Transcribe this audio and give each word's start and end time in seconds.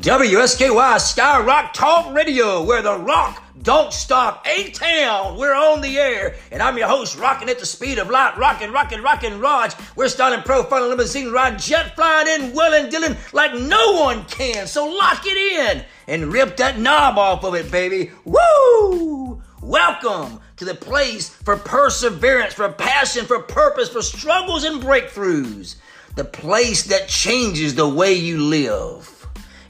WSKY 0.00 1.00
Sky 1.00 1.40
Rock 1.42 1.74
Talk 1.74 2.14
Radio, 2.14 2.62
where 2.62 2.82
the 2.82 2.96
rock 2.98 3.42
don't 3.62 3.92
stop. 3.92 4.46
A-Town, 4.46 5.36
we're 5.36 5.52
on 5.52 5.80
the 5.80 5.98
air, 5.98 6.36
and 6.52 6.62
I'm 6.62 6.78
your 6.78 6.86
host, 6.86 7.18
rocking 7.18 7.48
at 7.48 7.58
the 7.58 7.66
speed 7.66 7.98
of 7.98 8.08
light, 8.08 8.38
rocking, 8.38 8.70
rocking, 8.70 9.02
rocking 9.02 9.40
Rog. 9.40 9.72
We're 9.96 10.08
styling 10.08 10.42
profiling 10.42 10.90
limousine 10.90 11.32
ride, 11.32 11.58
jet 11.58 11.96
flying 11.96 12.28
in, 12.28 12.54
well 12.54 12.74
and 12.74 12.92
Dylan 12.92 13.16
like 13.32 13.52
no 13.54 13.94
one 13.94 14.24
can. 14.26 14.68
So 14.68 14.86
lock 14.86 15.22
it 15.26 15.36
in 15.36 15.84
and 16.06 16.32
rip 16.32 16.58
that 16.58 16.78
knob 16.78 17.18
off 17.18 17.42
of 17.42 17.56
it, 17.56 17.68
baby. 17.72 18.12
Woo! 18.24 19.42
Welcome 19.60 20.40
to 20.58 20.64
the 20.64 20.76
place 20.76 21.28
for 21.28 21.56
perseverance, 21.56 22.54
for 22.54 22.70
passion, 22.70 23.24
for 23.24 23.40
purpose, 23.40 23.88
for 23.88 24.02
struggles 24.02 24.62
and 24.62 24.80
breakthroughs. 24.80 25.74
The 26.14 26.24
place 26.24 26.84
that 26.84 27.08
changes 27.08 27.74
the 27.74 27.88
way 27.88 28.14
you 28.14 28.40
live 28.40 29.17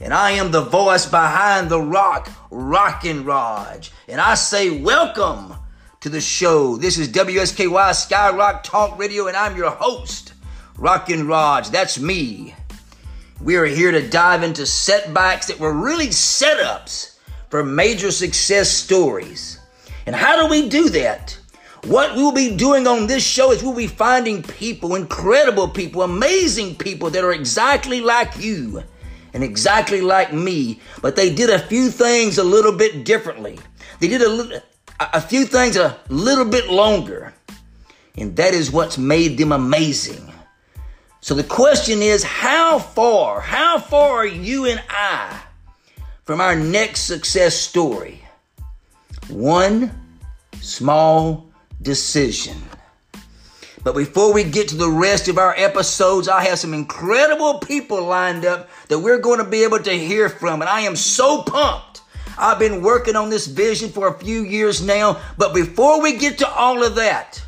and 0.01 0.15
I 0.15 0.33
am 0.33 0.51
the 0.51 0.63
voice 0.63 1.07
behind 1.07 1.69
the 1.69 1.81
rock, 1.81 2.31
Rockin' 2.51 3.25
Rog. 3.25 3.85
And 4.07 4.21
I 4.21 4.35
say, 4.35 4.81
welcome 4.81 5.55
to 6.01 6.09
the 6.09 6.21
show. 6.21 6.77
This 6.77 6.99
is 6.99 7.09
WSKY 7.09 7.69
Skyrock 7.69 8.63
Talk 8.63 8.99
Radio, 8.99 9.27
and 9.27 9.37
I'm 9.37 9.57
your 9.57 9.71
host, 9.71 10.35
Rockin' 10.77 11.27
Rog. 11.27 11.65
That's 11.67 11.99
me. 11.99 12.55
We 13.43 13.57
are 13.57 13.65
here 13.65 13.91
to 13.91 14.09
dive 14.09 14.45
into 14.45 14.67
setbacks 14.67 15.47
that 15.49 15.59
were 15.59 15.73
really 15.73 16.09
setups 16.09 17.19
for 17.51 17.65
major 17.65 18.13
success 18.13 18.71
stories. 18.71 19.59
And 20.07 20.15
how 20.15 20.41
do 20.41 20.49
we 20.49 20.69
do 20.69 20.89
that? 20.91 21.37
What 21.85 22.15
we'll 22.15 22.33
be 22.33 22.57
doing 22.57 22.87
on 22.87 23.07
this 23.07 23.25
show 23.25 23.53
is 23.53 23.63
we'll 23.63 23.75
be 23.75 23.87
finding 23.87 24.43
people, 24.43 24.95
incredible 24.95 25.69
people, 25.69 26.03
amazing 26.03 26.77
people 26.77 27.11
that 27.11 27.25
are 27.25 27.33
exactly 27.33 28.01
like 28.01 28.39
you 28.39 28.83
and 29.35 29.45
exactly 29.45 30.01
like 30.01 30.33
me, 30.33 30.81
but 31.03 31.17
they 31.17 31.35
did 31.35 31.51
a 31.51 31.59
few 31.59 31.91
things 31.91 32.39
a 32.39 32.45
little 32.45 32.73
bit 32.73 33.05
differently. 33.05 33.59
They 34.01 34.09
did 34.09 34.23
a, 34.23 34.63
a 35.01 35.21
few 35.21 35.45
things 35.45 35.77
a 35.77 35.99
little 36.09 36.45
bit 36.45 36.69
longer, 36.69 37.35
and 38.17 38.37
that 38.37 38.55
is 38.55 38.71
what's 38.71 38.99
made 38.99 39.39
them 39.39 39.53
amazing. 39.53 40.33
So 41.21 41.35
the 41.35 41.45
question 41.45 42.01
is, 42.01 42.23
how 42.23 42.79
far, 42.79 43.41
how 43.41 43.79
far 43.79 44.19
are 44.19 44.27
you 44.27 44.67
and 44.67 44.83
I 44.89 45.41
from 46.25 46.41
our 46.41 46.55
next 46.55 47.03
success 47.03 47.55
story? 47.55 48.23
One 49.29 49.91
small 50.61 51.51
decision. 51.83 52.57
But 53.89 53.95
before 53.95 54.35
we 54.35 54.45
get 54.45 54.69
to 54.69 54.77
the 54.77 54.91
rest 54.91 55.29
of 55.29 55.39
our 55.39 55.55
episodes, 55.57 56.29
I 56.29 56.43
have 56.43 56.59
some 56.59 56.75
incredible 56.75 57.59
people 57.59 58.05
lined 58.05 58.45
up 58.45 58.69
that 58.89 58.99
we're 58.99 59.17
going 59.17 59.39
to 59.39 59.49
be 59.49 59.65
able 59.65 59.79
to 59.79 59.93
hear 59.93 60.29
from. 60.29 60.61
And 60.61 60.69
I 60.69 60.81
am 60.81 60.95
so 60.95 61.43
pumped. 61.43 62.03
I've 62.37 62.59
been 62.59 62.83
working 62.83 63.17
on 63.17 63.31
this 63.31 63.47
vision 63.47 63.89
for 63.89 64.09
a 64.09 64.19
few 64.19 64.43
years 64.43 64.83
now. 64.85 65.19
But 65.39 65.55
before 65.55 66.03
we 66.03 66.19
get 66.19 66.37
to 66.37 66.49
all 66.51 66.85
of 66.85 66.97
that, 66.97 67.43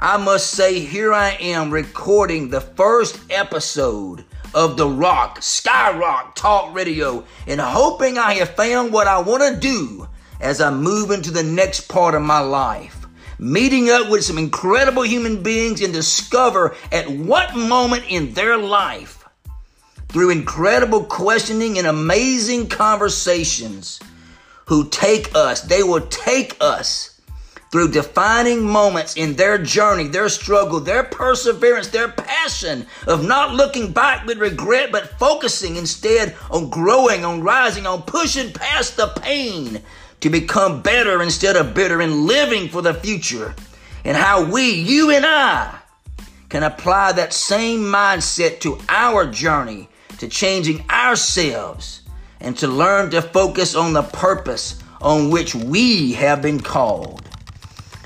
I 0.00 0.16
must 0.16 0.50
say, 0.50 0.80
here 0.80 1.14
I 1.14 1.36
am 1.38 1.70
recording 1.70 2.50
the 2.50 2.60
first 2.60 3.20
episode 3.30 4.24
of 4.54 4.76
The 4.76 4.88
Rock, 4.88 5.38
Skyrock 5.38 6.34
Talk 6.34 6.74
Radio, 6.74 7.24
and 7.46 7.60
hoping 7.60 8.18
I 8.18 8.34
have 8.34 8.56
found 8.56 8.92
what 8.92 9.06
I 9.06 9.20
want 9.20 9.54
to 9.54 9.60
do 9.60 10.08
as 10.40 10.60
I 10.60 10.72
move 10.72 11.12
into 11.12 11.30
the 11.30 11.44
next 11.44 11.82
part 11.82 12.16
of 12.16 12.22
my 12.22 12.40
life 12.40 13.01
meeting 13.42 13.90
up 13.90 14.08
with 14.08 14.24
some 14.24 14.38
incredible 14.38 15.02
human 15.02 15.42
beings 15.42 15.82
and 15.82 15.92
discover 15.92 16.76
at 16.92 17.10
what 17.10 17.56
moment 17.56 18.04
in 18.08 18.32
their 18.34 18.56
life, 18.56 19.28
through 20.08 20.30
incredible 20.30 21.02
questioning 21.02 21.76
and 21.76 21.88
amazing 21.88 22.68
conversations, 22.68 23.98
who 24.66 24.88
take 24.90 25.34
us, 25.34 25.62
they 25.62 25.82
will 25.82 26.02
take 26.02 26.56
us 26.60 27.20
through 27.72 27.90
defining 27.90 28.62
moments 28.62 29.16
in 29.16 29.34
their 29.34 29.58
journey, 29.58 30.06
their 30.06 30.28
struggle, 30.28 30.78
their 30.78 31.02
perseverance, 31.02 31.88
their 31.88 32.08
passion 32.08 32.86
of 33.08 33.26
not 33.26 33.54
looking 33.54 33.90
back 33.90 34.24
with 34.24 34.38
regret, 34.38 34.92
but 34.92 35.18
focusing 35.18 35.74
instead 35.76 36.36
on 36.50 36.70
growing, 36.70 37.24
on 37.24 37.42
rising, 37.42 37.86
on 37.86 38.02
pushing 38.02 38.52
past 38.52 38.96
the 38.96 39.08
pain 39.20 39.82
to 40.22 40.30
become 40.30 40.80
better 40.82 41.20
instead 41.20 41.56
of 41.56 41.74
bitter 41.74 42.00
and 42.00 42.26
living 42.26 42.68
for 42.68 42.80
the 42.80 42.94
future. 42.94 43.54
And 44.04 44.16
how 44.16 44.50
we, 44.50 44.70
you 44.70 45.10
and 45.10 45.26
I, 45.26 45.78
can 46.48 46.62
apply 46.62 47.12
that 47.12 47.32
same 47.32 47.80
mindset 47.80 48.60
to 48.60 48.78
our 48.88 49.26
journey 49.26 49.88
to 50.18 50.28
changing 50.28 50.88
ourselves 50.88 52.02
and 52.40 52.56
to 52.58 52.68
learn 52.68 53.10
to 53.10 53.20
focus 53.20 53.74
on 53.74 53.92
the 53.92 54.02
purpose 54.02 54.80
on 55.00 55.30
which 55.30 55.56
we 55.56 56.12
have 56.12 56.40
been 56.40 56.60
called. 56.60 57.28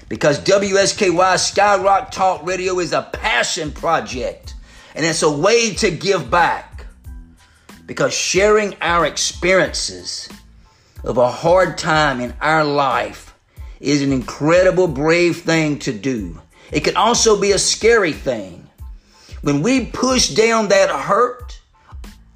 Because 0.08 0.40
WSKY 0.40 1.10
Skyrock 1.12 2.10
Talk 2.10 2.46
Radio 2.46 2.78
is 2.78 2.92
a 2.92 3.10
passion 3.12 3.72
project 3.72 4.54
and 4.94 5.04
it's 5.04 5.22
a 5.22 5.30
way 5.30 5.74
to 5.74 5.90
give 5.90 6.30
back. 6.30 6.86
Because 7.84 8.14
sharing 8.14 8.74
our 8.80 9.04
experiences 9.04 10.30
of 11.04 11.18
a 11.18 11.30
hard 11.30 11.78
time 11.78 12.20
in 12.20 12.34
our 12.40 12.64
life 12.64 13.34
is 13.80 14.02
an 14.02 14.12
incredible, 14.12 14.88
brave 14.88 15.42
thing 15.42 15.78
to 15.80 15.92
do. 15.92 16.40
It 16.72 16.80
can 16.84 16.96
also 16.96 17.40
be 17.40 17.52
a 17.52 17.58
scary 17.58 18.12
thing. 18.12 18.68
When 19.42 19.62
we 19.62 19.86
push 19.86 20.30
down 20.30 20.68
that 20.68 20.90
hurt 20.90 21.60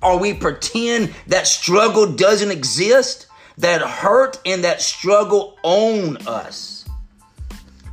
or 0.03 0.19
we 0.19 0.34
pretend 0.34 1.15
that 1.26 1.47
struggle 1.47 2.12
doesn't 2.12 2.50
exist, 2.50 3.26
that 3.59 3.82
hurt 3.82 4.38
and 4.47 4.65
that 4.65 4.81
struggle 4.81 5.59
own 5.65 6.16
us. 6.27 6.84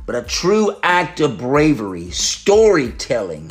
But 0.06 0.14
a 0.14 0.22
true 0.22 0.74
act 0.82 1.20
of 1.20 1.38
bravery, 1.38 2.10
storytelling, 2.10 3.50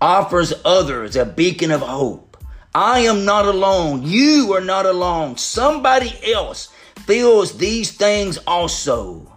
offers 0.00 0.52
others 0.64 1.16
a 1.16 1.24
beacon 1.24 1.70
of 1.70 1.80
hope 1.80 2.31
I 2.74 3.00
am 3.00 3.26
not 3.26 3.44
alone. 3.44 4.02
You 4.02 4.54
are 4.54 4.62
not 4.62 4.86
alone. 4.86 5.36
Somebody 5.36 6.18
else 6.32 6.68
feels 7.00 7.58
these 7.58 7.92
things 7.92 8.38
also. 8.46 9.30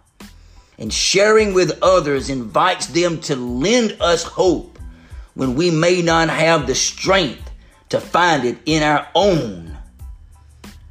And 0.78 0.94
sharing 0.94 1.54
with 1.54 1.80
others 1.82 2.30
invites 2.30 2.88
them 2.88 3.20
to 3.22 3.36
lend 3.36 3.98
us 4.00 4.24
hope 4.24 4.80
when 5.34 5.56
we 5.56 5.70
may 5.70 6.02
not 6.02 6.30
have 6.30 6.66
the 6.66 6.76
strength 6.76 7.52
to 7.90 8.00
find 8.00 8.46
it 8.46 8.58
in 8.66 8.84
our 8.84 9.08
own. 9.16 9.78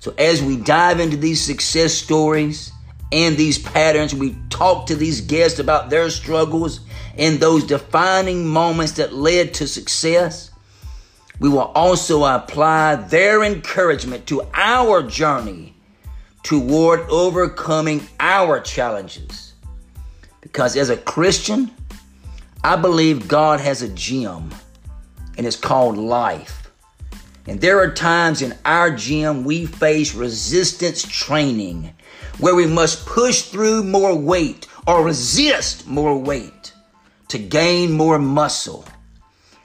So, 0.01 0.15
as 0.19 0.43
we 0.43 0.59
dive 0.59 1.01
into 1.01 1.17
these 1.17 1.43
success 1.43 1.95
stories 1.95 2.71
and 3.11 3.39
these 3.39 3.59
patterns, 3.59 4.15
we 4.15 4.37
talk 4.51 4.87
to 4.89 4.97
these 4.97 5.23
guests 5.23 5.59
about 5.59 5.89
their 5.89 6.11
struggles 6.11 6.81
and 7.17 7.41
those 7.41 7.65
defining 7.65 8.47
moments 8.47 8.93
that 8.93 9.15
led 9.15 9.55
to 9.55 9.67
success 9.67 10.51
we 11.41 11.49
will 11.49 11.73
also 11.75 12.25
apply 12.25 12.97
their 12.97 13.43
encouragement 13.43 14.27
to 14.27 14.43
our 14.55 15.03
journey 15.03 15.75
toward 16.43 17.01
overcoming 17.11 18.07
our 18.21 18.61
challenges. 18.61 19.55
Because 20.41 20.77
as 20.77 20.91
a 20.91 20.97
Christian, 20.97 21.71
I 22.63 22.77
believe 22.77 23.29
God 23.29 23.61
has 23.61 23.83
a 23.83 23.89
gym, 23.89 24.51
and 25.37 25.47
it's 25.47 25.57
called 25.57 25.99
life. 25.99 26.71
And 27.47 27.61
there 27.61 27.79
are 27.81 27.91
times 27.91 28.41
in 28.41 28.55
our 28.65 28.91
gym 28.91 29.45
we 29.45 29.67
face 29.67 30.15
resistance 30.15 31.03
training 31.03 31.93
where 32.39 32.55
we 32.55 32.67
must 32.67 33.07
push 33.07 33.43
through 33.43 33.85
more 33.85 34.15
weight 34.15 34.67
or 34.87 35.05
resist 35.05 35.87
more 35.87 36.17
weight 36.17 36.73
to 37.29 37.39
gain 37.39 37.93
more 37.93 38.19
muscle. 38.19 38.87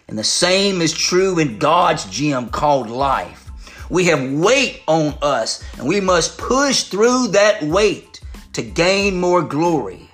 And 0.10 0.18
the 0.18 0.24
same 0.24 0.82
is 0.82 0.92
true 0.92 1.38
in 1.38 1.60
God's 1.60 2.04
gym 2.06 2.50
called 2.50 2.90
life. 2.90 3.52
We 3.92 4.06
have 4.06 4.34
weight 4.34 4.82
on 4.88 5.14
us, 5.22 5.64
and 5.78 5.88
we 5.88 6.02
must 6.02 6.40
push 6.40 6.86
through 6.86 7.28
that 7.28 7.62
weight 7.62 8.20
to 8.54 8.64
gain 8.64 9.20
more 9.20 9.44
glory. 9.44 10.10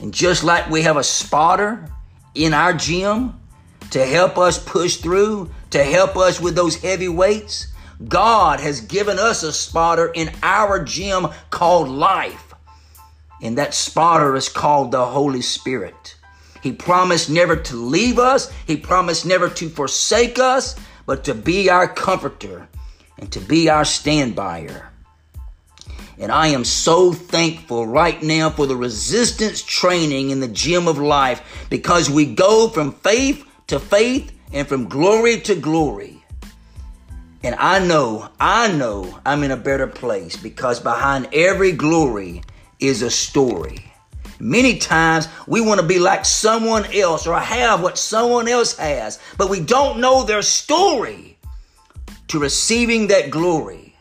And 0.00 0.12
just 0.12 0.42
like 0.42 0.70
we 0.70 0.80
have 0.82 0.96
a 0.96 1.04
spotter 1.04 1.86
in 2.34 2.54
our 2.54 2.72
gym 2.72 3.38
to 3.90 4.06
help 4.06 4.38
us 4.38 4.58
push 4.58 4.96
through, 4.96 5.50
to 5.68 5.84
help 5.84 6.16
us 6.16 6.40
with 6.40 6.54
those 6.54 6.76
heavy 6.76 7.08
weights, 7.08 7.74
God 8.08 8.58
has 8.60 8.80
given 8.80 9.18
us 9.18 9.42
a 9.42 9.52
spotter 9.52 10.06
in 10.14 10.32
our 10.42 10.82
gym 10.82 11.26
called 11.50 11.90
life. 11.90 12.54
And 13.42 13.58
that 13.58 13.74
spotter 13.74 14.34
is 14.34 14.48
called 14.48 14.92
the 14.92 15.04
Holy 15.04 15.42
Spirit. 15.42 16.16
He 16.64 16.72
promised 16.72 17.28
never 17.28 17.56
to 17.56 17.76
leave 17.76 18.18
us. 18.18 18.50
He 18.66 18.78
promised 18.78 19.26
never 19.26 19.50
to 19.50 19.68
forsake 19.68 20.38
us, 20.38 20.74
but 21.04 21.22
to 21.24 21.34
be 21.34 21.68
our 21.68 21.86
comforter 21.86 22.66
and 23.18 23.30
to 23.32 23.40
be 23.40 23.68
our 23.68 23.82
standbyer. 23.82 24.86
And 26.16 26.32
I 26.32 26.46
am 26.48 26.64
so 26.64 27.12
thankful 27.12 27.86
right 27.86 28.22
now 28.22 28.48
for 28.48 28.64
the 28.66 28.76
resistance 28.76 29.62
training 29.62 30.30
in 30.30 30.40
the 30.40 30.48
gym 30.48 30.88
of 30.88 30.96
life 30.96 31.66
because 31.68 32.08
we 32.08 32.34
go 32.34 32.70
from 32.70 32.92
faith 32.92 33.46
to 33.66 33.78
faith 33.78 34.32
and 34.50 34.66
from 34.66 34.88
glory 34.88 35.40
to 35.42 35.54
glory. 35.54 36.24
And 37.42 37.56
I 37.56 37.78
know, 37.78 38.30
I 38.40 38.72
know 38.72 39.20
I'm 39.26 39.42
in 39.42 39.50
a 39.50 39.56
better 39.58 39.86
place 39.86 40.34
because 40.34 40.80
behind 40.80 41.28
every 41.34 41.72
glory 41.72 42.42
is 42.80 43.02
a 43.02 43.10
story. 43.10 43.93
Many 44.44 44.76
times 44.76 45.26
we 45.46 45.62
want 45.62 45.80
to 45.80 45.86
be 45.86 45.98
like 45.98 46.26
someone 46.26 46.84
else 46.92 47.26
or 47.26 47.40
have 47.40 47.82
what 47.82 47.96
someone 47.96 48.46
else 48.46 48.76
has, 48.76 49.18
but 49.38 49.48
we 49.48 49.58
don't 49.58 50.00
know 50.00 50.22
their 50.22 50.42
story 50.42 51.38
to 52.28 52.38
receiving 52.38 53.06
that 53.06 53.30
glory. 53.30 53.96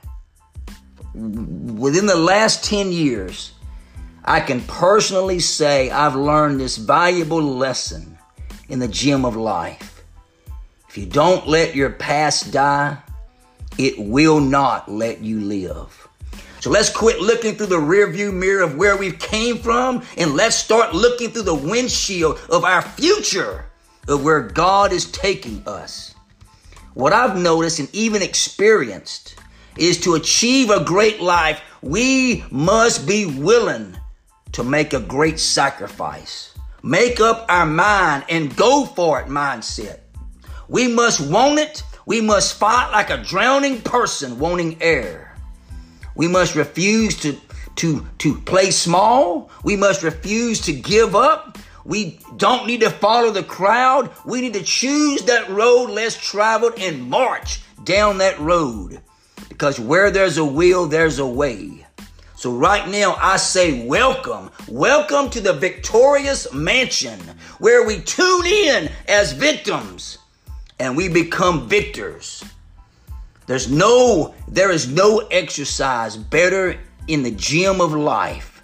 Within 1.14 2.08
the 2.08 2.18
last 2.18 2.66
10 2.66 2.92
years, 2.92 3.54
I 4.26 4.42
can 4.42 4.60
personally 4.64 5.40
say 5.40 5.90
I've 5.90 6.18
learned 6.18 6.60
this 6.60 6.76
valuable 6.76 7.42
lesson 7.42 8.18
in 8.68 8.80
the 8.80 8.90
gym 8.90 9.24
of 9.24 9.38
life. 9.38 10.04
If 10.90 10.98
you 10.98 11.06
don't 11.06 11.48
let 11.48 11.74
your 11.74 11.92
past 11.92 12.52
die, 12.52 12.98
it 13.78 13.98
will 13.98 14.42
not 14.42 14.92
let 14.92 15.22
you 15.22 15.40
live. 15.40 16.10
So 16.64 16.70
let's 16.70 16.90
quit 16.90 17.20
looking 17.20 17.56
through 17.56 17.66
the 17.66 17.76
rearview 17.76 18.34
mirror 18.34 18.64
of 18.64 18.78
where 18.78 18.96
we 18.96 19.12
came 19.12 19.58
from 19.58 20.02
and 20.18 20.34
let's 20.34 20.56
start 20.56 20.96
looking 20.96 21.30
through 21.30 21.42
the 21.42 21.54
windshield 21.54 22.40
of 22.50 22.64
our 22.64 22.82
future 22.82 23.66
of 24.08 24.24
where 24.24 24.40
God 24.40 24.94
is 24.94 25.12
taking 25.12 25.62
us. 25.68 26.16
What 26.94 27.12
I've 27.12 27.36
noticed 27.36 27.80
and 27.80 27.94
even 27.94 28.22
experienced 28.22 29.36
is 29.78 30.00
to 30.04 30.16
achieve 30.16 30.70
a 30.70 30.86
great 30.86 31.20
life, 31.20 31.62
we 31.82 32.46
must 32.50 33.06
be 33.06 33.26
willing 33.26 33.98
to 34.54 34.64
make 34.64 34.94
a 34.94 35.02
great 35.02 35.42
sacrifice. 35.42 36.58
Make 36.82 37.20
up 37.20 37.46
our 37.50 37.66
mind 37.66 38.24
and 38.30 38.56
go 38.56 38.86
for 38.86 39.20
it 39.20 39.28
mindset. 39.28 40.00
We 40.70 40.88
must 40.88 41.30
want 41.30 41.60
it. 41.60 41.84
We 42.06 42.22
must 42.22 42.58
fight 42.58 42.90
like 42.94 43.10
a 43.10 43.22
drowning 43.22 43.82
person 43.82 44.40
wanting 44.40 44.82
air. 44.82 45.33
We 46.16 46.28
must 46.28 46.56
refuse 46.56 47.20
to, 47.22 47.38
to, 47.78 48.06
to 48.20 48.36
play 48.42 48.72
small. 48.72 49.50
We 49.64 49.76
must 49.76 50.04
refuse 50.04 50.62
to 50.62 50.74
give 50.74 51.16
up. 51.16 51.58
We 51.86 52.20
don't 52.38 52.68
need 52.68 52.82
to 52.82 52.90
follow 52.90 53.32
the 53.32 53.44
crowd. 53.44 54.12
We 54.26 54.42
need 54.42 54.54
to 54.54 54.64
choose 54.64 55.24
that 55.24 55.50
road 55.50 55.90
less 55.90 56.16
traveled 56.16 56.74
and 56.78 57.10
march 57.10 57.62
down 57.84 58.20
that 58.20 58.40
road. 58.40 59.02
Because 59.50 59.80
where 59.80 60.12
there's 60.12 60.38
a 60.38 60.46
will, 60.46 60.86
there's 60.86 61.20
a 61.20 61.28
way. 61.28 61.86
So 62.36 62.52
right 62.52 62.88
now 62.90 63.16
I 63.20 63.38
say 63.38 63.86
welcome. 63.86 64.50
Welcome 64.68 65.30
to 65.32 65.42
the 65.42 65.54
victorious 65.54 66.52
mansion 66.54 67.20
where 67.60 67.86
we 67.86 68.02
tune 68.02 68.46
in 68.46 68.90
as 69.08 69.34
victims 69.34 70.18
and 70.80 70.96
we 70.96 71.10
become 71.10 71.68
victors. 71.68 72.44
There's 73.46 73.70
no, 73.70 74.34
there 74.48 74.72
is 74.72 74.88
no 74.88 75.20
exercise 75.20 76.16
better 76.16 76.80
in 77.08 77.24
the 77.24 77.32
gym 77.32 77.82
of 77.82 77.94
life 77.94 78.64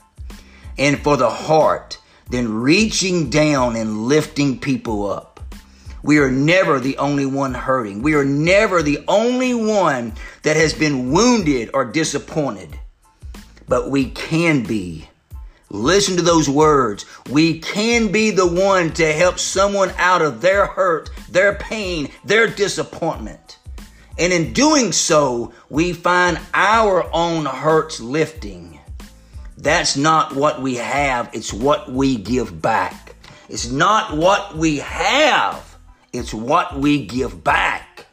and 0.77 0.97
for 0.99 1.17
the 1.17 1.29
heart 1.29 1.97
than 2.29 2.61
reaching 2.61 3.29
down 3.29 3.75
and 3.75 4.05
lifting 4.07 4.59
people 4.59 5.09
up. 5.09 5.39
We 6.01 6.19
are 6.19 6.31
never 6.31 6.79
the 6.79 6.97
only 6.97 7.25
one 7.25 7.53
hurting. 7.53 8.01
We 8.01 8.13
are 8.13 8.23
never 8.23 8.81
the 8.81 9.03
only 9.07 9.53
one 9.53 10.13
that 10.43 10.55
has 10.55 10.73
been 10.73 11.11
wounded 11.11 11.71
or 11.73 11.83
disappointed. 11.85 12.79
But 13.67 13.89
we 13.89 14.09
can 14.11 14.63
be. 14.63 15.09
Listen 15.69 16.15
to 16.15 16.23
those 16.23 16.49
words. 16.49 17.05
We 17.29 17.59
can 17.59 18.11
be 18.11 18.31
the 18.31 18.47
one 18.47 18.91
to 18.93 19.11
help 19.11 19.37
someone 19.37 19.91
out 19.97 20.21
of 20.21 20.41
their 20.41 20.65
hurt, 20.65 21.09
their 21.29 21.55
pain, 21.55 22.09
their 22.23 22.47
disappointment. 22.47 23.58
And 24.19 24.33
in 24.33 24.51
doing 24.51 24.91
so, 24.91 25.53
we 25.69 25.93
find 25.93 26.37
our 26.53 27.09
own 27.13 27.45
hurts 27.45 28.01
lifting. 28.01 28.77
That's 29.57 29.95
not 29.95 30.35
what 30.35 30.61
we 30.61 30.75
have, 30.75 31.29
it's 31.33 31.53
what 31.53 31.89
we 31.89 32.17
give 32.17 32.61
back. 32.61 33.15
It's 33.47 33.71
not 33.71 34.15
what 34.15 34.57
we 34.57 34.77
have, 34.77 35.77
it's 36.11 36.33
what 36.33 36.77
we 36.77 37.05
give 37.05 37.43
back. 37.45 38.05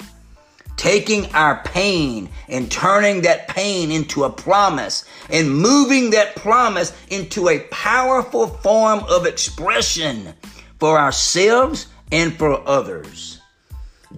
Taking 0.77 1.27
our 1.35 1.63
pain 1.65 2.29
and 2.49 2.71
turning 2.71 3.23
that 3.23 3.49
pain 3.49 3.91
into 3.91 4.25
a 4.25 4.31
promise 4.31 5.05
and 5.29 5.51
moving 5.51 6.11
that 6.11 6.37
promise 6.37 6.93
into 7.09 7.49
a 7.49 7.61
powerful 7.71 8.47
form 8.47 9.01
of 9.09 9.27
expression 9.27 10.35
for 10.79 10.99
ourselves 10.99 11.89
and 12.13 12.33
for 12.35 12.67
others. 12.69 13.36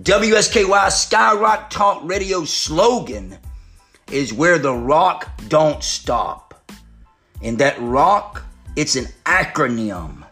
WSKY 0.03 0.87
Skyrock 0.91 1.71
Talk 1.71 2.03
Radio 2.05 2.45
slogan 2.45 3.37
is 4.13 4.33
where 4.33 4.57
the 4.57 4.73
rock 4.73 5.29
don't 5.49 5.83
stop. 5.83 6.71
And 7.43 7.59
that 7.59 7.81
rock, 7.81 8.45
it's 8.77 8.95
an 8.95 9.07
acronym. 9.25 10.25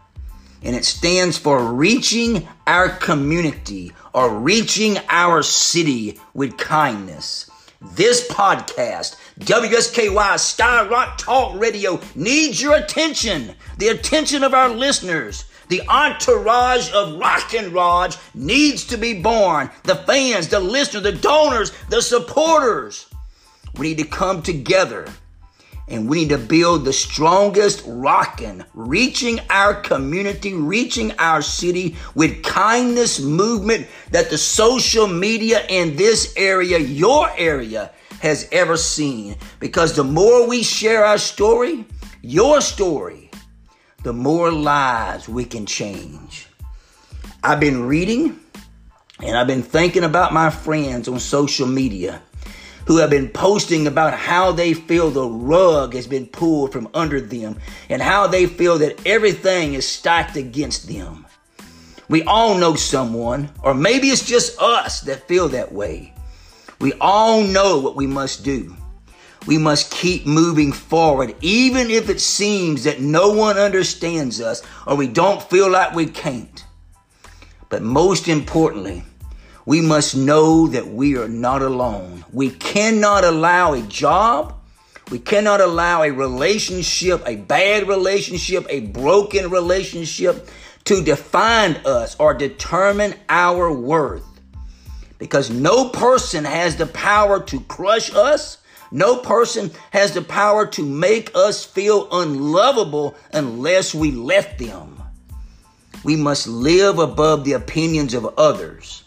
And 0.62 0.76
it 0.76 0.84
stands 0.84 1.36
for 1.36 1.72
reaching 1.72 2.46
our 2.68 2.88
community 2.88 3.92
or 4.14 4.38
reaching 4.38 4.98
our 5.08 5.42
city 5.42 6.20
with 6.32 6.56
kindness. 6.58 7.50
This 7.80 8.28
podcast, 8.28 9.16
WSKY 9.40 10.14
Skyrock 10.14 11.18
Talk 11.18 11.58
Radio, 11.58 12.00
needs 12.14 12.62
your 12.62 12.76
attention, 12.76 13.56
the 13.78 13.88
attention 13.88 14.44
of 14.44 14.54
our 14.54 14.68
listeners. 14.68 15.44
The 15.68 15.82
entourage 15.88 16.92
of 16.92 17.18
Rock 17.18 17.54
and 17.54 17.72
Rog 17.72 18.14
needs 18.34 18.84
to 18.86 18.96
be 18.96 19.20
born. 19.20 19.70
The 19.84 19.96
fans, 19.96 20.48
the 20.48 20.60
listeners, 20.60 21.02
the 21.02 21.12
donors, 21.12 21.72
the 21.88 22.00
supporters. 22.00 23.06
We 23.76 23.88
need 23.88 23.98
to 23.98 24.04
come 24.04 24.42
together 24.42 25.06
and 25.88 26.08
we 26.08 26.20
need 26.20 26.30
to 26.30 26.38
build 26.38 26.84
the 26.84 26.92
strongest 26.92 27.84
rockin', 27.86 28.64
reaching 28.74 29.38
our 29.50 29.74
community, 29.74 30.52
reaching 30.52 31.12
our 31.18 31.42
city 31.42 31.96
with 32.14 32.42
kindness 32.42 33.20
movement 33.20 33.86
that 34.10 34.30
the 34.30 34.38
social 34.38 35.06
media 35.06 35.64
in 35.68 35.94
this 35.96 36.34
area, 36.36 36.78
your 36.78 37.30
area, 37.36 37.92
has 38.20 38.48
ever 38.50 38.76
seen. 38.76 39.36
Because 39.60 39.94
the 39.94 40.02
more 40.02 40.48
we 40.48 40.62
share 40.62 41.04
our 41.04 41.18
story, 41.18 41.84
your 42.20 42.60
story, 42.60 43.25
the 44.06 44.12
more 44.12 44.53
lives 44.53 45.29
we 45.29 45.44
can 45.44 45.67
change. 45.67 46.47
I've 47.42 47.59
been 47.59 47.88
reading 47.88 48.38
and 49.21 49.37
I've 49.37 49.49
been 49.49 49.64
thinking 49.64 50.04
about 50.04 50.33
my 50.33 50.49
friends 50.49 51.09
on 51.09 51.19
social 51.19 51.66
media 51.66 52.23
who 52.87 52.99
have 52.99 53.11
been 53.11 53.28
posting 53.28 53.88
about 53.88 54.14
how 54.14 54.52
they 54.52 54.75
feel 54.75 55.11
the 55.11 55.28
rug 55.28 55.95
has 55.95 56.07
been 56.07 56.25
pulled 56.25 56.73
from 56.73 56.88
under 56.95 57.21
them 57.21 57.59
and 57.88 58.00
how 58.00 58.28
they 58.28 58.47
feel 58.47 58.78
that 58.78 59.04
everything 59.04 59.75
is 59.75 59.88
stacked 59.88 60.37
against 60.37 60.87
them. 60.87 61.26
We 62.09 62.23
all 62.23 62.57
know 62.57 62.76
someone, 62.76 63.50
or 63.64 63.75
maybe 63.75 64.11
it's 64.11 64.25
just 64.25 64.62
us 64.62 65.00
that 65.00 65.26
feel 65.26 65.49
that 65.49 65.73
way. 65.73 66.14
We 66.78 66.92
all 67.00 67.42
know 67.42 67.80
what 67.80 67.97
we 67.97 68.07
must 68.07 68.45
do. 68.45 68.76
We 69.47 69.59
must 69.59 69.93
keep 69.93 70.26
moving 70.26 70.73
forward, 70.73 71.37
even 71.41 71.91
if 71.91 72.09
it 72.09 72.21
seems 72.21 72.85
that 72.85 73.00
no 73.00 73.31
one 73.31 73.57
understands 73.59 74.41
us 74.41 74.62
or 74.87 74.97
we 74.97 75.07
don't 75.07 75.43
feel 75.43 75.71
like 75.71 75.95
we 75.95 76.07
can't. 76.07 76.65
But 77.69 77.83
most 77.83 78.29
importantly, 78.29 79.05
we 79.65 79.81
must 79.81 80.17
know 80.17 80.67
that 80.69 80.88
we 80.88 81.17
are 81.17 81.29
not 81.29 81.62
alone. 81.62 82.25
We 82.33 82.50
cannot 82.50 83.25
allow 83.25 83.73
a 83.73 83.83
job, 83.83 84.55
we 85.11 85.21
cannot 85.21 85.61
allow 85.61 86.03
a 86.03 86.11
relationship, 86.11 87.23
a 87.26 87.37
bad 87.37 87.87
relationship, 87.87 88.67
a 88.69 88.81
broken 88.81 89.50
relationship 89.50 90.49
to 90.85 91.03
define 91.03 91.76
us 91.85 92.17
or 92.19 92.35
determine 92.35 93.15
our 93.29 93.73
worth. 93.73 94.25
Because 95.19 95.49
no 95.49 95.88
person 95.88 96.45
has 96.45 96.76
the 96.76 96.87
power 96.87 97.41
to 97.45 97.61
crush 97.61 98.12
us 98.15 98.59
no 98.90 99.16
person 99.19 99.71
has 99.90 100.12
the 100.12 100.23
power 100.23 100.66
to 100.66 100.83
make 100.85 101.31
us 101.35 101.64
feel 101.64 102.09
unlovable 102.11 103.14
unless 103.33 103.95
we 103.95 104.12
let 104.12 104.59
them. 104.59 105.02
We 106.05 106.16
must 106.16 106.47
live 106.47 106.99
above 106.99 107.45
the 107.45 107.55
opinions 107.55 108.14
of 108.14 108.26
others. 108.38 109.02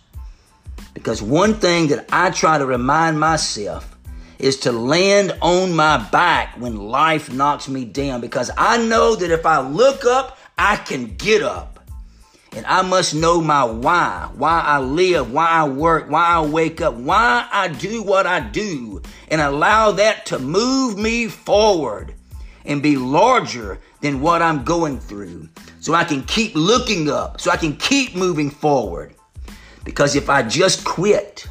Because 0.94 1.22
one 1.22 1.54
thing 1.54 1.88
that 1.88 2.08
I 2.12 2.32
try 2.32 2.58
to 2.58 2.66
remind 2.66 3.20
myself 3.20 3.98
is 4.38 4.58
to 4.62 4.72
land 4.72 5.38
on 5.42 5.74
my 5.74 5.98
back 6.12 6.56
when 6.58 6.76
life 6.76 7.32
knocks 7.32 7.70
me 7.70 7.86
down. 7.86 8.22
Because 8.22 8.52
I 8.58 8.78
know 8.86 9.16
that 9.16 9.32
if 9.32 9.46
I 9.46 9.60
look 9.60 10.06
up, 10.06 10.38
I 10.58 10.76
can 10.78 11.16
get 11.16 11.42
up. 11.42 11.79
And 12.56 12.66
I 12.66 12.82
must 12.82 13.14
know 13.14 13.42
my 13.42 13.64
why, 13.64 14.30
why 14.36 14.62
I 14.62 14.80
live, 14.80 15.32
why 15.32 15.48
I 15.48 15.68
work, 15.68 16.10
why 16.10 16.26
I 16.26 16.42
wake 16.42 16.82
up, 16.82 16.96
why 16.96 17.48
I 17.52 17.68
do 17.68 18.02
what 18.02 18.26
I 18.26 18.40
do, 18.40 19.02
and 19.30 19.40
allow 19.40 19.92
that 19.92 20.26
to 20.28 20.40
move 20.40 20.98
me 20.98 21.28
forward 21.28 22.16
and 22.66 22.82
be 22.82 22.98
larger 22.98 23.80
than 24.02 24.22
what 24.22 24.42
I'm 24.42 24.64
going 24.64 25.00
through. 25.00 25.48
So 25.80 25.94
I 25.94 26.04
can 26.04 26.24
keep 26.24 26.54
looking 26.56 27.10
up, 27.10 27.40
so 27.40 27.52
I 27.52 27.58
can 27.58 27.78
keep 27.78 28.16
moving 28.16 28.50
forward. 28.50 29.14
Because 29.84 30.16
if 30.16 30.30
I 30.30 30.42
just 30.44 30.84
quit, 30.84 31.48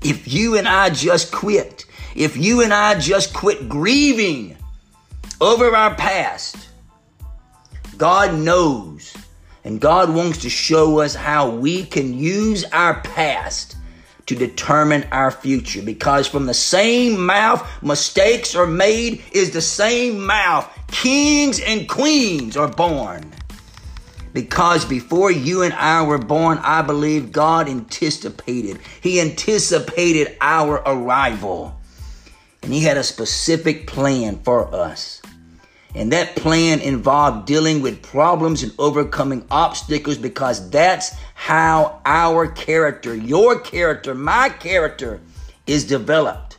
If 0.00 0.26
you 0.32 0.56
and 0.56 0.66
I 0.66 0.90
just 0.90 1.32
quit, 1.32 1.84
if 2.16 2.36
you 2.36 2.62
and 2.62 2.72
I 2.72 2.98
just 2.98 3.34
quit 3.34 3.68
grieving 3.68 4.56
over 5.40 5.76
our 5.76 5.94
past, 5.94 6.56
God 7.96 8.34
knows 8.34 9.14
and 9.64 9.80
God 9.80 10.14
wants 10.14 10.38
to 10.38 10.50
show 10.50 11.00
us 11.00 11.14
how 11.14 11.50
we 11.50 11.84
can 11.84 12.18
use 12.18 12.64
our 12.72 13.00
past 13.00 13.76
to 14.26 14.34
determine 14.34 15.04
our 15.12 15.30
future 15.30 15.82
because 15.82 16.26
from 16.26 16.46
the 16.46 16.54
same 16.54 17.24
mouth 17.24 17.68
mistakes 17.82 18.54
are 18.54 18.66
made 18.66 19.22
is 19.32 19.50
the 19.50 19.60
same 19.60 20.24
mouth 20.24 20.68
kings 20.88 21.60
and 21.60 21.88
queens 21.88 22.56
are 22.56 22.68
born. 22.68 23.32
Because 24.32 24.84
before 24.84 25.30
you 25.30 25.62
and 25.62 25.74
I 25.74 26.02
were 26.02 26.18
born, 26.18 26.58
I 26.62 26.82
believe 26.82 27.32
God 27.32 27.68
anticipated. 27.68 28.78
He 29.00 29.20
anticipated 29.20 30.36
our 30.40 30.76
arrival. 30.86 31.78
And 32.62 32.72
He 32.72 32.80
had 32.80 32.96
a 32.96 33.04
specific 33.04 33.86
plan 33.86 34.40
for 34.42 34.74
us. 34.74 35.21
And 35.94 36.10
that 36.12 36.36
plan 36.36 36.80
involved 36.80 37.46
dealing 37.46 37.82
with 37.82 38.02
problems 38.02 38.62
and 38.62 38.72
overcoming 38.78 39.44
obstacles 39.50 40.16
because 40.16 40.70
that's 40.70 41.14
how 41.34 42.00
our 42.06 42.46
character, 42.46 43.14
your 43.14 43.60
character, 43.60 44.14
my 44.14 44.48
character 44.48 45.20
is 45.66 45.84
developed. 45.84 46.58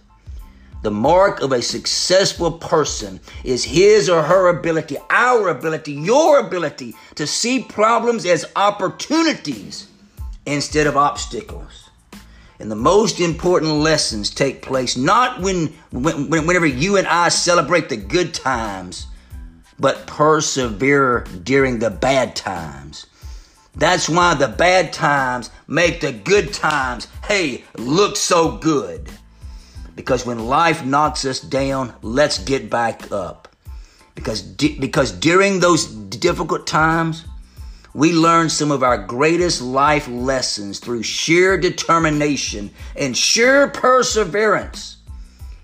The 0.84 0.92
mark 0.92 1.42
of 1.42 1.52
a 1.52 1.62
successful 1.62 2.52
person 2.52 3.22
is 3.44 3.64
his 3.64 4.10
or 4.10 4.22
her 4.22 4.50
ability, 4.50 4.98
our 5.10 5.48
ability, 5.48 5.94
your 5.94 6.40
ability 6.40 6.94
to 7.16 7.26
see 7.26 7.64
problems 7.64 8.26
as 8.26 8.46
opportunities 8.56 9.88
instead 10.46 10.86
of 10.86 10.98
obstacles. 10.98 11.90
And 12.60 12.70
the 12.70 12.76
most 12.76 13.20
important 13.20 13.72
lessons 13.72 14.30
take 14.30 14.62
place 14.62 14.96
not 14.96 15.42
when, 15.42 15.68
when 15.92 16.30
whenever 16.30 16.66
you 16.66 16.98
and 16.98 17.08
I 17.08 17.30
celebrate 17.30 17.90
the 17.90 17.98
good 17.98 18.34
times 18.34 19.08
but 19.84 20.08
persevere 20.08 21.26
during 21.44 21.80
the 21.80 21.90
bad 21.90 22.38
times. 22.38 23.06
That's 23.76 24.08
why 24.08 24.34
the 24.34 24.48
bad 24.48 24.94
times 24.94 25.50
make 25.68 26.00
the 26.00 26.14
good 26.14 26.54
times, 26.54 27.10
hey, 27.26 27.66
look 27.78 28.16
so 28.16 28.56
good. 28.60 29.10
Because 29.94 30.26
when 30.26 30.48
life 30.48 30.86
knocks 30.86 31.26
us 31.26 31.42
down, 31.42 31.94
let's 32.02 32.38
get 32.38 32.70
back 32.70 33.12
up. 33.12 33.50
Because, 34.16 34.42
di- 34.42 34.80
because 34.80 35.12
during 35.12 35.60
those 35.60 35.86
difficult 35.88 36.66
times, 36.66 37.26
we 37.94 38.14
learn 38.14 38.48
some 38.48 38.72
of 38.72 38.84
our 38.84 38.98
greatest 38.98 39.62
life 39.62 40.08
lessons 40.08 40.80
through 40.80 41.04
sheer 41.04 41.58
determination 41.58 42.72
and 42.96 43.18
sheer 43.18 43.68
perseverance. 43.68 44.96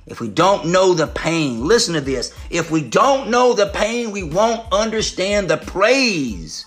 If 0.10 0.20
we 0.20 0.28
don't 0.28 0.68
know 0.68 0.96
the 0.96 1.08
pain, 1.08 1.66
listen 1.66 1.94
to 1.94 2.02
this. 2.02 2.34
If 2.50 2.72
we 2.72 2.82
don't 2.82 3.30
know 3.30 3.54
the 3.54 3.68
pain, 3.68 4.12
we 4.12 4.24
won't 4.24 4.66
understand 4.74 5.50
the 5.50 5.58
praise 5.58 6.66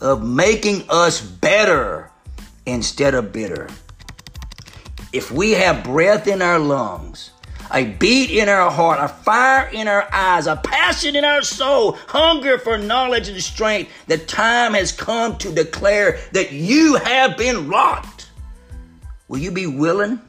of 0.00 0.24
making 0.24 0.84
us 0.88 1.20
better 1.20 2.10
instead 2.66 3.14
of 3.14 3.32
bitter. 3.32 3.68
If 5.12 5.32
we 5.32 5.52
have 5.52 5.84
breath 5.84 6.28
in 6.28 6.40
our 6.40 6.58
lungs, 6.58 7.30
a 7.72 7.84
beat 7.84 8.30
in 8.30 8.48
our 8.48 8.70
heart, 8.70 9.00
a 9.00 9.08
fire 9.08 9.68
in 9.72 9.88
our 9.88 10.08
eyes, 10.12 10.46
a 10.46 10.56
passion 10.56 11.16
in 11.16 11.24
our 11.24 11.42
soul, 11.42 11.92
hunger 12.06 12.58
for 12.58 12.78
knowledge 12.78 13.28
and 13.28 13.42
strength, 13.42 13.90
the 14.06 14.18
time 14.18 14.74
has 14.74 14.92
come 14.92 15.36
to 15.38 15.52
declare 15.52 16.20
that 16.32 16.52
you 16.52 16.94
have 16.96 17.36
been 17.36 17.68
rocked. 17.68 18.28
Will 19.26 19.38
you 19.38 19.50
be 19.50 19.66
willing? 19.66 20.20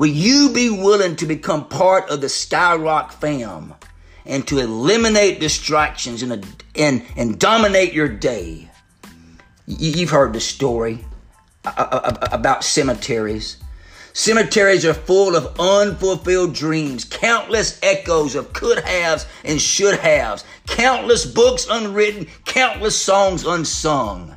Will 0.00 0.06
you 0.06 0.48
be 0.48 0.70
willing 0.70 1.16
to 1.16 1.26
become 1.26 1.68
part 1.68 2.08
of 2.08 2.22
the 2.22 2.28
Skyrock 2.28 3.12
fam 3.12 3.74
and 4.24 4.48
to 4.48 4.58
eliminate 4.58 5.40
distractions 5.40 6.22
and, 6.22 6.64
and, 6.74 7.04
and 7.18 7.38
dominate 7.38 7.92
your 7.92 8.08
day? 8.08 8.70
You've 9.66 10.08
heard 10.08 10.32
the 10.32 10.40
story 10.40 11.04
uh, 11.66 11.74
uh, 11.76 11.82
uh, 11.82 12.28
about 12.32 12.64
cemeteries. 12.64 13.58
Cemeteries 14.14 14.86
are 14.86 14.94
full 14.94 15.36
of 15.36 15.60
unfulfilled 15.60 16.54
dreams, 16.54 17.04
countless 17.04 17.78
echoes 17.82 18.34
of 18.34 18.54
could 18.54 18.82
haves 18.82 19.26
and 19.44 19.60
should 19.60 19.98
haves, 19.98 20.46
countless 20.66 21.26
books 21.26 21.66
unwritten, 21.68 22.26
countless 22.46 22.96
songs 22.96 23.44
unsung. 23.44 24.34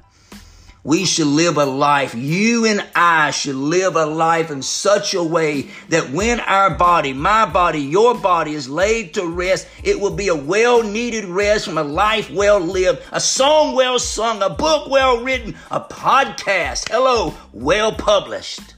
We 0.85 1.05
should 1.05 1.27
live 1.27 1.55
a 1.55 1.65
life, 1.65 2.13
you 2.13 2.65
and 2.65 2.85
I 2.93 3.31
should 3.31 3.55
live 3.55 3.95
a 3.95 4.05
life 4.05 4.51
in 4.51 4.61
such 4.61 5.13
a 5.13 5.23
way 5.23 5.69
that 5.87 6.09
when 6.09 6.41
our 6.41 6.75
body, 6.75 7.13
my 7.13 7.45
body, 7.45 7.79
your 7.79 8.15
body 8.15 8.53
is 8.53 8.67
laid 8.67 9.13
to 9.13 9.25
rest, 9.25 9.65
it 9.81 10.01
will 10.01 10.13
be 10.13 10.27
a 10.27 10.35
well 10.35 10.83
needed 10.83 11.23
rest 11.23 11.63
from 11.63 11.77
a 11.77 11.83
life 11.83 12.29
well 12.29 12.59
lived, 12.59 13.01
a 13.13 13.21
song 13.21 13.75
well 13.75 13.97
sung, 13.97 14.41
a 14.41 14.49
book 14.49 14.89
well 14.89 15.23
written, 15.23 15.55
a 15.71 15.79
podcast, 15.79 16.89
hello, 16.89 17.33
well 17.53 17.93
published, 17.93 18.75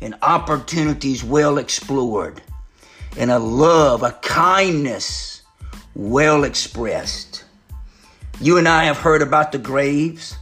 and 0.00 0.16
opportunities 0.22 1.22
well 1.22 1.58
explored, 1.58 2.42
and 3.16 3.30
a 3.30 3.38
love, 3.38 4.02
a 4.02 4.18
kindness 4.20 5.42
well 5.94 6.42
expressed. 6.42 7.44
You 8.40 8.58
and 8.58 8.66
I 8.66 8.86
have 8.86 8.98
heard 8.98 9.22
about 9.22 9.52
the 9.52 9.58
graves 9.58 10.36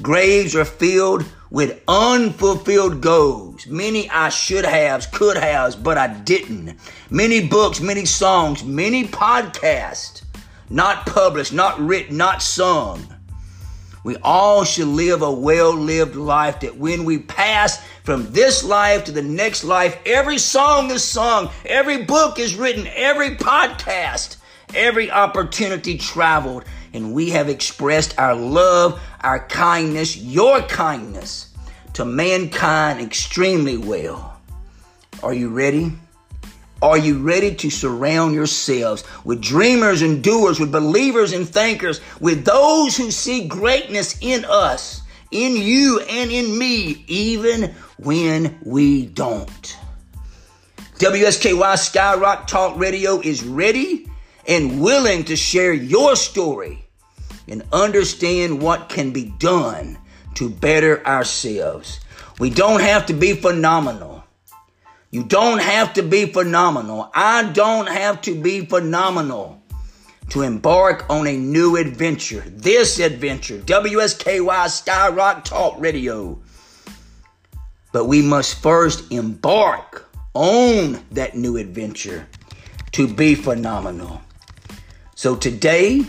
Graves 0.00 0.56
are 0.56 0.64
filled 0.64 1.24
with 1.50 1.82
unfulfilled 1.86 3.00
goals. 3.00 3.66
Many 3.66 4.08
I 4.08 4.30
should 4.30 4.64
have, 4.64 5.12
could 5.12 5.36
have, 5.36 5.82
but 5.82 5.98
I 5.98 6.08
didn't. 6.08 6.78
Many 7.10 7.46
books, 7.46 7.80
many 7.80 8.06
songs, 8.06 8.64
many 8.64 9.04
podcasts, 9.04 10.22
not 10.70 11.04
published, 11.04 11.52
not 11.52 11.78
written, 11.78 12.16
not 12.16 12.42
sung. 12.42 13.06
We 14.02 14.16
all 14.16 14.64
should 14.64 14.88
live 14.88 15.22
a 15.22 15.30
well 15.30 15.74
lived 15.74 16.16
life 16.16 16.60
that 16.60 16.76
when 16.76 17.04
we 17.04 17.18
pass 17.18 17.80
from 18.02 18.32
this 18.32 18.64
life 18.64 19.04
to 19.04 19.12
the 19.12 19.22
next 19.22 19.62
life, 19.62 19.98
every 20.06 20.38
song 20.38 20.90
is 20.90 21.04
sung, 21.04 21.50
every 21.64 22.04
book 22.04 22.38
is 22.38 22.56
written, 22.56 22.88
every 22.88 23.36
podcast, 23.36 24.38
every 24.74 25.10
opportunity 25.10 25.98
traveled, 25.98 26.64
and 26.92 27.14
we 27.14 27.30
have 27.30 27.48
expressed 27.48 28.18
our 28.18 28.34
love, 28.34 29.00
our 29.20 29.46
kindness, 29.46 30.16
your 30.16 30.60
kindness 30.62 31.48
to 31.94 32.04
mankind 32.04 33.00
extremely 33.00 33.76
well. 33.76 34.40
Are 35.22 35.34
you 35.34 35.50
ready? 35.50 35.92
Are 36.80 36.98
you 36.98 37.18
ready 37.20 37.54
to 37.54 37.70
surround 37.70 38.34
yourselves 38.34 39.04
with 39.24 39.40
dreamers 39.40 40.02
and 40.02 40.22
doers, 40.22 40.58
with 40.58 40.72
believers 40.72 41.32
and 41.32 41.48
thinkers, 41.48 42.00
with 42.20 42.44
those 42.44 42.96
who 42.96 43.12
see 43.12 43.46
greatness 43.46 44.18
in 44.20 44.44
us, 44.46 45.02
in 45.30 45.56
you 45.56 46.00
and 46.00 46.30
in 46.32 46.58
me, 46.58 47.04
even 47.06 47.74
when 47.98 48.58
we 48.64 49.06
don't? 49.06 49.78
WSKY 50.98 51.74
Skyrock 51.76 52.48
Talk 52.48 52.76
Radio 52.76 53.20
is 53.20 53.44
ready 53.44 54.08
and 54.48 54.80
willing 54.80 55.24
to 55.24 55.36
share 55.36 55.72
your 55.72 56.16
story 56.16 56.81
and 57.48 57.62
understand 57.72 58.60
what 58.62 58.88
can 58.88 59.12
be 59.12 59.32
done 59.38 59.98
to 60.34 60.48
better 60.48 61.06
ourselves. 61.06 62.00
We 62.38 62.50
don't 62.50 62.80
have 62.80 63.06
to 63.06 63.12
be 63.12 63.34
phenomenal. 63.34 64.24
You 65.10 65.22
don't 65.22 65.60
have 65.60 65.92
to 65.94 66.02
be 66.02 66.26
phenomenal. 66.26 67.10
I 67.14 67.50
don't 67.52 67.88
have 67.88 68.22
to 68.22 68.34
be 68.34 68.64
phenomenal 68.64 69.62
to 70.30 70.40
embark 70.40 71.04
on 71.10 71.26
a 71.26 71.36
new 71.36 71.76
adventure. 71.76 72.42
This 72.46 72.98
adventure, 72.98 73.58
WSKY 73.58 74.46
Skyrock 74.46 75.44
Talk 75.44 75.78
Radio. 75.78 76.40
But 77.92 78.06
we 78.06 78.22
must 78.22 78.62
first 78.62 79.12
embark 79.12 80.08
on 80.32 81.04
that 81.10 81.36
new 81.36 81.58
adventure 81.58 82.26
to 82.92 83.06
be 83.06 83.34
phenomenal. 83.34 84.22
So 85.14 85.36
today, 85.36 86.06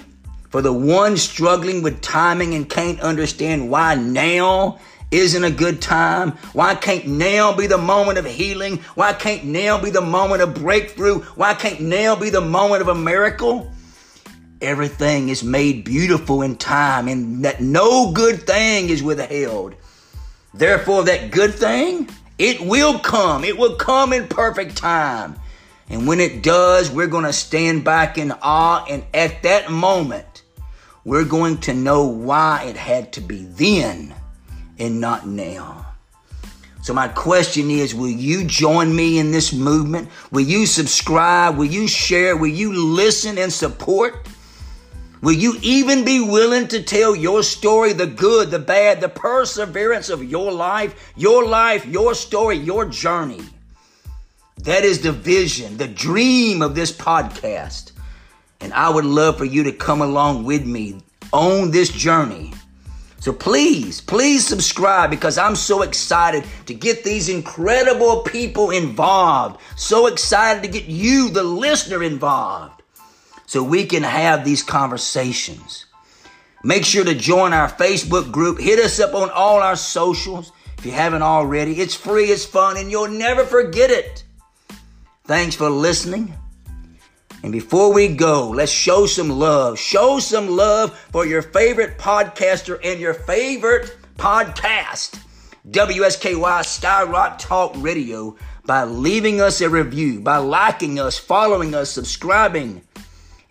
for 0.53 0.61
the 0.61 0.71
one 0.71 1.17
struggling 1.17 1.81
with 1.81 1.99
timing 1.99 2.53
and 2.53 2.69
can't 2.69 2.99
understand 2.99 3.71
why 3.71 3.95
now 3.95 4.77
isn't 5.09 5.43
a 5.43 5.49
good 5.49 5.81
time? 5.81 6.33
Why 6.53 6.75
can't 6.75 7.07
now 7.07 7.55
be 7.55 7.65
the 7.65 7.79
moment 7.79 8.19
of 8.19 8.25
healing? 8.27 8.77
Why 8.93 9.13
can't 9.13 9.45
now 9.45 9.81
be 9.81 9.89
the 9.89 9.99
moment 9.99 10.43
of 10.43 10.53
breakthrough? 10.53 11.21
Why 11.21 11.55
can't 11.55 11.81
now 11.81 12.15
be 12.15 12.29
the 12.29 12.39
moment 12.39 12.83
of 12.83 12.87
a 12.87 12.93
miracle? 12.93 13.71
Everything 14.61 15.29
is 15.29 15.43
made 15.43 15.85
beautiful 15.85 16.43
in 16.43 16.55
time 16.55 17.07
and 17.07 17.43
that 17.45 17.59
no 17.59 18.11
good 18.11 18.45
thing 18.45 18.89
is 18.89 19.01
withheld. 19.01 19.73
Therefore, 20.53 21.05
that 21.05 21.31
good 21.31 21.55
thing, 21.55 22.07
it 22.37 22.61
will 22.61 22.99
come. 22.99 23.43
It 23.43 23.57
will 23.57 23.77
come 23.77 24.13
in 24.13 24.27
perfect 24.27 24.77
time. 24.77 25.35
And 25.89 26.07
when 26.07 26.19
it 26.19 26.43
does, 26.43 26.91
we're 26.91 27.07
going 27.07 27.25
to 27.25 27.33
stand 27.33 27.83
back 27.83 28.19
in 28.19 28.31
awe. 28.43 28.85
And 28.87 29.03
at 29.15 29.41
that 29.41 29.71
moment, 29.71 30.32
we're 31.05 31.25
going 31.25 31.57
to 31.59 31.73
know 31.73 32.05
why 32.05 32.63
it 32.65 32.77
had 32.77 33.11
to 33.13 33.21
be 33.21 33.45
then 33.45 34.13
and 34.77 34.99
not 34.99 35.27
now. 35.27 35.85
So 36.81 36.93
my 36.93 37.07
question 37.07 37.69
is, 37.69 37.95
will 37.95 38.09
you 38.09 38.43
join 38.43 38.93
me 38.93 39.17
in 39.17 39.31
this 39.31 39.53
movement? 39.53 40.09
Will 40.31 40.41
you 40.41 40.65
subscribe? 40.65 41.55
Will 41.55 41.65
you 41.65 41.87
share? 41.87 42.35
Will 42.35 42.47
you 42.47 42.73
listen 42.73 43.37
and 43.37 43.51
support? 43.51 44.27
Will 45.21 45.31
you 45.31 45.57
even 45.61 46.03
be 46.03 46.19
willing 46.19 46.67
to 46.67 46.83
tell 46.83 47.15
your 47.15 47.41
story, 47.43 47.93
the 47.93 48.07
good, 48.07 48.51
the 48.51 48.59
bad, 48.59 48.99
the 48.99 49.07
perseverance 49.07 50.09
of 50.09 50.29
your 50.29 50.51
life, 50.51 51.13
your 51.15 51.45
life, 51.45 51.85
your 51.85 52.13
story, 52.13 52.57
your 52.57 52.83
journey? 52.83 53.39
That 54.57 54.83
is 54.83 55.01
the 55.01 55.13
vision, 55.13 55.77
the 55.77 55.87
dream 55.87 56.61
of 56.61 56.75
this 56.75 56.91
podcast. 56.91 57.92
And 58.63 58.73
I 58.73 58.89
would 58.89 59.05
love 59.05 59.37
for 59.37 59.45
you 59.45 59.63
to 59.63 59.71
come 59.71 60.01
along 60.01 60.45
with 60.45 60.65
me 60.65 61.03
on 61.31 61.69
this 61.69 61.89
journey 61.89 62.53
so 63.23 63.31
please, 63.31 64.01
please 64.01 64.45
subscribe 64.45 65.09
because 65.09 65.37
I'm 65.37 65.55
so 65.55 65.83
excited 65.83 66.43
to 66.65 66.73
get 66.73 67.05
these 67.05 67.29
incredible 67.29 68.21
people 68.23 68.69
involved. 68.69 69.61
So 69.77 70.07
excited 70.07 70.61
to 70.63 70.67
get 70.67 70.87
you, 70.87 71.29
the 71.29 71.41
listener, 71.41 72.03
involved 72.03 72.83
so 73.45 73.63
we 73.63 73.85
can 73.85 74.03
have 74.03 74.43
these 74.43 74.61
conversations. 74.61 75.85
Make 76.65 76.83
sure 76.83 77.05
to 77.05 77.15
join 77.15 77.53
our 77.53 77.69
Facebook 77.69 78.29
group. 78.29 78.59
Hit 78.59 78.79
us 78.79 78.99
up 78.99 79.13
on 79.13 79.29
all 79.29 79.61
our 79.61 79.77
socials 79.77 80.51
if 80.77 80.85
you 80.85 80.91
haven't 80.91 81.21
already. 81.21 81.79
It's 81.79 81.95
free, 81.95 82.25
it's 82.25 82.43
fun, 82.43 82.75
and 82.75 82.91
you'll 82.91 83.07
never 83.07 83.45
forget 83.45 83.89
it. 83.89 84.25
Thanks 85.23 85.55
for 85.55 85.69
listening. 85.69 86.35
And 87.43 87.51
before 87.51 87.91
we 87.91 88.07
go, 88.07 88.49
let's 88.49 88.71
show 88.71 89.05
some 89.05 89.29
love. 89.29 89.77
Show 89.77 90.19
some 90.19 90.47
love 90.47 90.97
for 91.11 91.25
your 91.25 91.41
favorite 91.41 91.97
podcaster 91.97 92.79
and 92.81 93.01
your 93.01 93.13
favorite 93.13 93.97
podcast, 94.17 95.19
WSKY 95.69 96.39
Skyrock 96.39 97.37
Talk 97.39 97.73
Radio, 97.75 98.37
by 98.65 98.85
leaving 98.85 99.41
us 99.41 99.59
a 99.59 99.69
review, 99.69 100.21
by 100.21 100.37
liking 100.37 100.99
us, 100.99 101.17
following 101.17 101.75
us, 101.75 101.91
subscribing, 101.91 102.81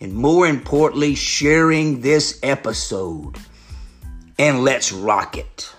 and 0.01 0.15
more 0.15 0.47
importantly, 0.47 1.15
sharing 1.15 2.01
this 2.01 2.41
episode. 2.43 3.37
And 4.39 4.65
let's 4.65 4.91
rock 4.91 5.37
it. 5.37 5.71